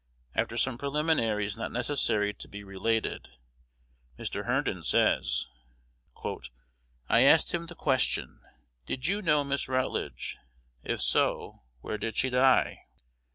[0.33, 3.37] After some preliminaries not necessary to be related,
[4.17, 4.45] Mr.
[4.47, 5.45] Herndon says,
[7.07, 8.41] "I asked him the question:
[8.87, 10.37] "'Did you know Miss Rutledge?
[10.83, 12.79] If so, where did she die?'